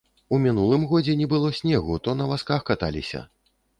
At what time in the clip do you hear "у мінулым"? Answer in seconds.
0.35-0.85